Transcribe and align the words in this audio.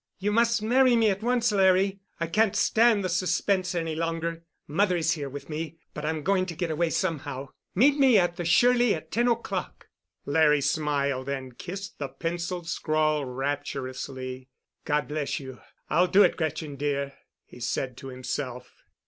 You 0.17 0.31
must 0.31 0.63
marry 0.63 0.95
me 0.95 1.11
at 1.11 1.21
once, 1.21 1.51
Larry. 1.51 1.99
I 2.19 2.25
can't 2.25 2.55
stand 2.55 3.03
the 3.03 3.07
suspense 3.07 3.75
any 3.75 3.93
longer. 3.93 4.43
Mother 4.65 4.97
is 4.97 5.11
here 5.11 5.29
with 5.29 5.47
me, 5.47 5.77
but 5.93 6.03
I'm 6.03 6.23
going 6.23 6.47
to 6.47 6.55
get 6.55 6.71
away 6.71 6.89
somehow. 6.89 7.49
Meet 7.75 7.99
me 7.99 8.17
at 8.17 8.35
the 8.35 8.43
Shirley 8.43 8.95
at 8.95 9.11
ten 9.11 9.27
o'clock." 9.27 9.89
Larry 10.25 10.61
smiled 10.61 11.29
and 11.29 11.55
kissed 11.55 11.99
the 11.99 12.09
penciled 12.09 12.67
scrawl 12.67 13.25
rapturously. 13.25 14.49
"God 14.85 15.07
bless 15.07 15.39
you, 15.39 15.61
I'll 15.87 16.07
do 16.07 16.23
it—Gretchen, 16.23 16.77
dear," 16.77 17.13
he 17.45 17.59
said 17.59 17.95
to 17.97 18.07
himself. 18.07 18.73